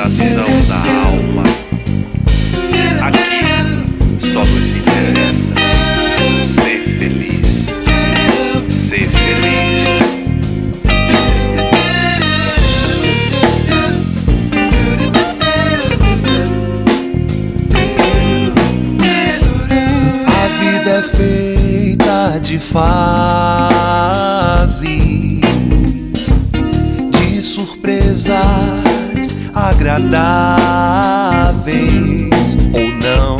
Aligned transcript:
alimentação 0.00 0.62
da 0.66 0.76
alma. 0.76 1.42
Aqui 3.02 3.44
só 4.32 4.40
nos 4.40 4.74
interessa 4.74 5.54
ser 6.62 6.80
feliz. 6.98 7.66
Ser 8.88 9.08
feliz. 9.10 9.84
A 20.26 20.48
vida 20.60 20.90
é 20.90 21.02
feita 21.02 22.38
de 22.40 22.58
fases, 22.58 23.00
de 27.10 27.42
surpresas 27.42 28.89
agradáveis 29.54 30.58
ou 32.72 32.90
não, 33.04 33.38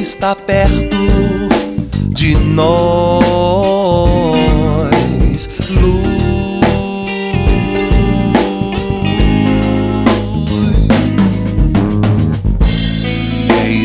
está 0.00 0.34
perto 0.34 0.96
de 2.10 2.36
nós. 2.36 3.73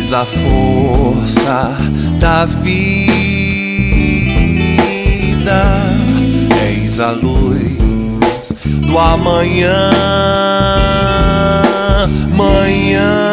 Eis 0.10 0.14
a 0.16 0.26
força 0.26 1.78
da 2.20 2.44
vida, 2.46 2.82
eis 6.66 7.00
a 7.00 7.12
luz 7.12 8.52
do 8.88 8.98
amanhã. 8.98 9.92
Manhã. 12.36 13.29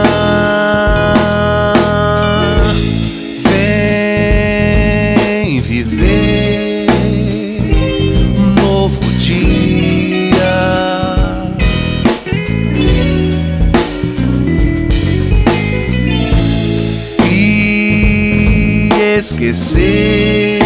Esquecer 19.17 20.61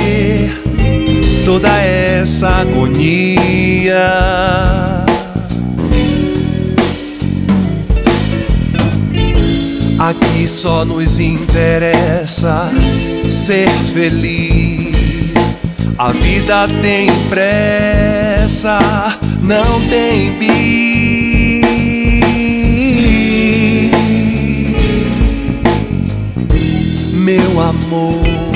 toda 1.44 1.68
essa 1.82 2.48
agonia. 2.48 4.10
Aqui 9.98 10.48
só 10.48 10.84
nos 10.84 11.20
interessa 11.20 12.70
ser 13.28 13.68
feliz. 13.92 14.96
A 15.96 16.10
vida 16.12 16.66
tem 16.82 17.08
pressa, 17.28 18.78
não 19.42 19.80
tem 19.88 20.36
bis. 20.38 20.99
Meu 27.30 27.60
amor. 27.60 28.49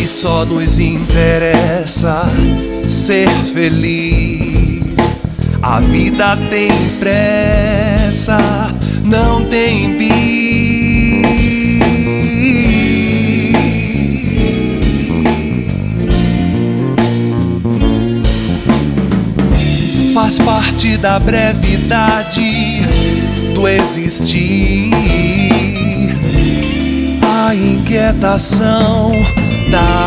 Aqui 0.00 0.08
só 0.08 0.46
nos 0.46 0.78
interessa 0.78 2.24
ser 2.88 3.28
feliz. 3.52 4.82
A 5.60 5.78
vida 5.80 6.38
tem 6.48 6.70
pressa, 6.98 8.38
não 9.04 9.44
tem 9.44 9.94
bis. 9.98 10.10
Faz 20.14 20.38
parte 20.38 20.96
da 20.96 21.18
brevidade 21.18 22.80
do 23.54 23.68
existir 23.68 24.90
inquietação 27.54 29.12
da 29.70 29.99